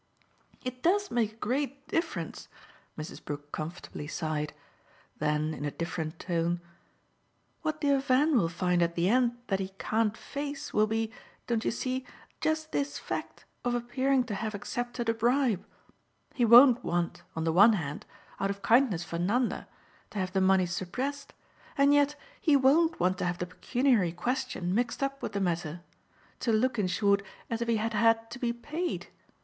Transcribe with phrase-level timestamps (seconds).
[0.63, 2.47] "It does make a great difference!"
[2.97, 3.23] Mrs.
[3.23, 4.51] Brook comfortably sighed.
[5.19, 6.59] Then in a different tone:
[7.61, 11.11] "What dear Van will find at the end that he can't face will be,
[11.45, 12.03] don't you see?
[12.39, 15.63] just this fact of appearing to have accepted a bribe.
[16.33, 18.03] He won't want, on the one hand
[18.39, 19.67] out of kindness for Nanda
[20.09, 21.31] to have the money suppressed;
[21.77, 25.81] and yet he won't want to have the pecuniary question mixed up with the matter:
[26.39, 27.21] to look in short
[27.51, 29.05] as if he had had to be paid.